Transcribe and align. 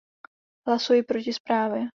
Hlasuji 0.67 1.03
proti 1.03 1.33
zprávě. 1.33 1.87